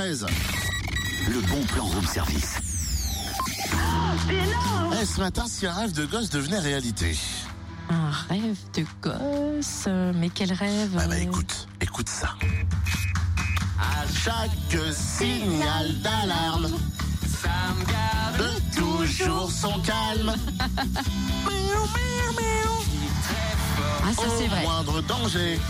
13. 0.00 0.26
Le 1.28 1.40
bon 1.42 1.62
plan 1.66 1.84
room 1.84 2.06
service. 2.06 2.56
Eh, 4.30 5.04
ce 5.04 5.20
matin, 5.20 5.44
si 5.46 5.66
un 5.66 5.74
rêve 5.74 5.92
de 5.92 6.06
gosse 6.06 6.30
devenait 6.30 6.58
réalité. 6.58 7.14
Un 7.90 8.10
rêve 8.30 8.56
de 8.72 8.86
gosse 9.02 9.84
euh, 9.88 10.14
Mais 10.16 10.30
quel 10.30 10.54
rêve 10.54 10.96
Ah 10.98 11.06
bah 11.06 11.16
euh, 11.16 11.18
écoute, 11.18 11.68
écoute 11.82 12.08
ça. 12.08 12.34
À 13.78 14.06
chaque 14.24 14.94
signal 14.94 15.92
d'alarme, 16.00 16.70
de 18.38 18.74
toujours 18.80 19.52
son 19.52 19.80
calme. 19.80 20.34
Ah 24.02 24.12
ça 24.16 24.22
c'est 24.38 24.46
Au 24.46 24.48
vrai. 24.48 24.62
moindre 24.62 25.02
danger, 25.02 25.60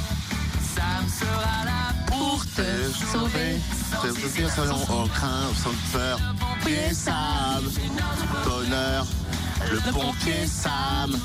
pour 2.41 2.47
te 2.53 2.93
sauver. 3.13 3.61
Te 4.03 4.37
dire 4.37 4.51
selon 4.51 4.77
aucun 4.77 5.53
sans 5.55 5.75
peur. 5.93 6.19
Pompier 6.39 6.95
Sam, 6.95 7.65
bonheur, 8.45 9.07
le 9.71 9.93
pompier. 9.93 10.47
Sam, 10.47 11.19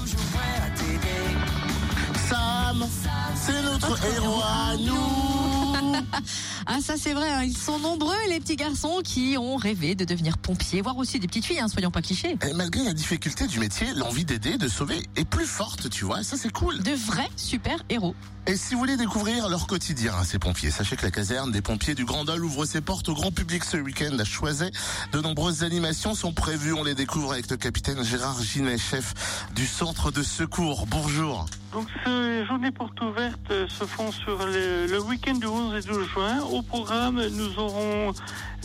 Ah 6.67 6.79
ça 6.81 6.95
c'est 6.97 7.13
vrai, 7.13 7.29
hein, 7.29 7.43
ils 7.43 7.55
sont 7.55 7.77
nombreux 7.77 8.15
les 8.29 8.39
petits 8.39 8.55
garçons 8.55 9.01
qui 9.03 9.37
ont 9.37 9.55
rêvé 9.55 9.93
de 9.93 10.03
devenir 10.03 10.37
pompiers, 10.37 10.81
voire 10.81 10.97
aussi 10.97 11.19
des 11.19 11.27
petites 11.27 11.45
filles, 11.45 11.59
hein, 11.59 11.67
soyons 11.67 11.91
pas 11.91 12.01
clichés. 12.01 12.37
Et 12.47 12.53
malgré 12.53 12.83
la 12.83 12.93
difficulté 12.93 13.45
du 13.45 13.59
métier, 13.59 13.87
l'envie 13.95 14.25
d'aider, 14.25 14.57
de 14.57 14.67
sauver 14.67 15.03
est 15.15 15.25
plus 15.25 15.45
forte, 15.45 15.89
tu 15.89 16.05
vois, 16.05 16.21
et 16.21 16.23
ça 16.23 16.37
c'est 16.37 16.51
cool. 16.51 16.81
De 16.81 16.91
vrais 16.91 17.29
super 17.35 17.83
héros. 17.89 18.15
Et 18.47 18.57
si 18.57 18.73
vous 18.73 18.79
voulez 18.79 18.97
découvrir 18.97 19.49
leur 19.49 19.67
quotidien, 19.67 20.13
hein, 20.19 20.23
ces 20.23 20.37
pompiers, 20.39 20.71
sachez 20.71 20.95
que 20.95 21.03
la 21.03 21.11
caserne 21.11 21.51
des 21.51 21.61
pompiers 21.61 21.95
du 21.95 22.05
Grand 22.05 22.25
Dol 22.25 22.43
ouvre 22.43 22.65
ses 22.65 22.81
portes 22.81 23.09
au 23.09 23.13
grand 23.13 23.31
public 23.31 23.63
ce 23.63 23.77
week-end 23.77 24.17
à 24.19 24.23
Choiset. 24.23 24.71
De 25.11 25.19
nombreuses 25.19 25.63
animations 25.63 26.13
sont 26.13 26.31
prévues, 26.31 26.73
on 26.73 26.83
les 26.83 26.95
découvre 26.95 27.33
avec 27.33 27.49
le 27.49 27.57
capitaine 27.57 28.03
Gérard 28.03 28.41
Ginet, 28.41 28.77
chef 28.77 29.47
du 29.55 29.65
centre 29.65 30.11
de 30.11 30.21
secours. 30.21 30.85
Bonjour. 30.87 31.47
Donc 31.75 31.87
ces 32.05 32.45
journées 32.45 32.71
portes 32.71 33.01
ouvertes 33.01 33.51
euh, 33.51 33.67
se 33.67 33.83
font 33.83 34.09
sur 34.09 34.45
le, 34.45 34.97
week-end 35.09 35.33
du 35.33 35.45
11 35.45 35.75
et 35.75 35.85
12 35.85 36.07
juin. 36.07 36.41
Au 36.53 36.61
programme, 36.61 37.21
nous 37.33 37.59
aurons 37.59 38.13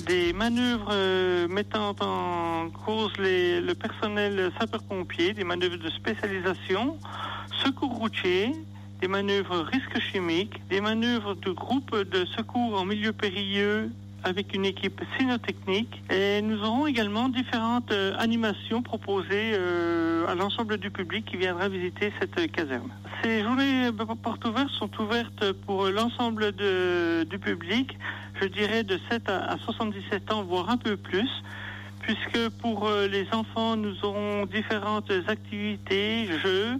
des 0.06 0.33
manœuvres 0.33 0.91
euh, 0.92 1.48
mettant 1.48 1.97
en 1.98 2.70
cause 2.70 3.11
le 3.19 3.72
personnel 3.72 4.52
sapeur-pompier, 4.61 5.33
des 5.33 5.42
manœuvres 5.42 5.78
de 5.78 5.91
spécialisation, 5.91 6.98
secours 7.64 7.97
routier, 7.97 8.52
des 9.00 9.08
manœuvres 9.08 9.58
risques 9.58 9.98
chimiques, 10.12 10.62
des 10.69 10.80
manœuvres 10.80 11.34
de 11.34 11.50
groupe 11.50 11.97
de 11.97 12.24
secours 12.27 12.80
en 12.80 12.84
milieu 12.84 13.12
périlleux 13.12 13.91
avec 14.25 14.55
une 14.55 14.65
équipe 14.65 15.01
cynotechnique. 15.19 16.03
Et 16.11 16.43
nous 16.43 16.63
aurons 16.63 16.87
également 16.87 17.29
différentes 17.29 17.91
euh, 17.93 18.15
animations 18.19 18.83
proposées 18.83 19.53
euh, 19.55 20.27
à 20.27 20.35
l'ensemble 20.35 20.77
du 20.79 20.91
public 20.91 21.25
qui 21.27 21.37
viendra 21.37 21.69
visiter 21.69 22.13
cette 22.21 22.51
caserne. 22.53 22.91
Ces 23.23 23.43
journées 23.43 23.91
portes 24.23 24.45
ouvertes 24.47 24.71
sont 24.71 24.91
ouvertes 25.01 25.53
pour 25.67 25.87
l'ensemble 25.89 26.53
du 26.53 27.39
public, 27.39 27.97
je 28.41 28.47
dirais 28.47 28.83
de 28.83 28.98
7 29.11 29.29
à, 29.29 29.53
à 29.53 29.59
77 29.59 30.33
ans, 30.33 30.43
voire 30.43 30.71
un 30.71 30.79
peu 30.79 30.97
plus 30.97 31.29
puisque 32.01 32.48
pour 32.61 32.89
euh, 32.89 33.07
les 33.09 33.27
enfants, 33.33 33.77
nous 33.77 33.95
aurons 34.05 34.47
différentes 34.47 35.13
activités, 35.29 36.29
jeux. 36.43 36.79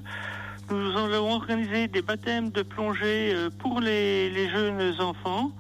Nous 0.71 0.97
allons 0.97 1.31
organiser 1.33 1.89
des 1.89 2.01
baptêmes 2.01 2.51
de 2.51 2.63
plongée 2.63 3.35
pour 3.59 3.81
les 3.81 4.49
jeunes 4.49 4.95
enfants, 5.01 5.51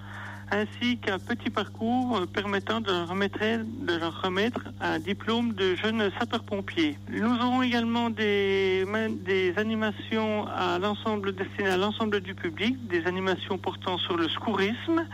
ainsi 0.50 0.98
qu'un 0.98 1.18
petit 1.18 1.50
parcours 1.50 2.16
euh, 2.16 2.26
permettant 2.26 2.80
de 2.80 2.90
leur, 2.90 4.22
remettre, 4.22 4.60
un 4.80 4.98
diplôme 4.98 5.52
de 5.54 5.74
jeune 5.76 6.10
sapeur-pompier. 6.18 6.98
Nous 7.10 7.34
aurons 7.34 7.62
également 7.62 8.10
des, 8.10 8.84
ma- 8.86 9.08
des 9.08 9.54
animations 9.56 10.46
à 10.48 10.78
l'ensemble 10.78 11.34
destinées 11.34 11.70
à 11.70 11.77
l'ensemble 11.77 12.20
du 12.20 12.34
public, 12.34 12.77
des 12.89 13.06
animations 13.06 13.58
portant 13.58 13.98
sur 13.98 14.16
le 14.16 14.28
secourisme. 14.28 15.06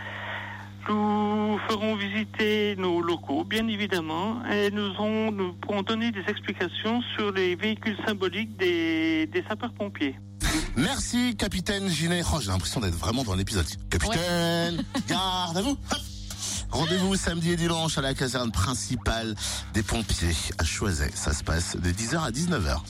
Nous 0.89 1.59
ferons 1.69 1.97
visiter 1.97 2.77
nos 2.77 3.01
locaux, 3.01 3.43
bien 3.43 3.67
évidemment, 3.67 4.41
et 4.53 4.71
nous, 4.71 4.93
pourrons 5.61 5.83
donner 5.83 6.13
des 6.13 6.23
explications 6.29 7.03
sur 7.17 7.33
les 7.33 7.57
véhicules 7.57 7.97
symboliques 8.07 8.57
des 8.57 9.45
sapeurs-pompiers. 9.49 10.15
Merci, 10.77 11.37
capitaine 11.37 11.89
Ginet. 11.89 12.23
Oh, 12.33 12.39
j'ai 12.41 12.49
l'impression 12.49 12.81
d'être 12.81 12.97
vraiment 12.97 13.25
dans 13.25 13.35
l'épisode. 13.35 13.67
Capitaine, 13.91 14.85
garde 15.09 15.57
à 15.57 15.63
vous. 15.63 15.77
Rendez-vous 16.71 17.17
samedi 17.17 17.53
et 17.53 17.57
dimanche 17.57 17.97
à 17.97 18.03
la 18.03 18.13
caserne 18.13 18.51
principale 18.51 19.35
des 19.73 19.83
pompiers 19.83 20.35
à 20.59 20.65
Choiset. 20.65 21.11
Ça 21.15 21.33
se 21.33 21.43
passe 21.45 21.77
de 21.77 21.91
10h 21.91 22.19
à 22.19 22.31
19h. 22.31 22.81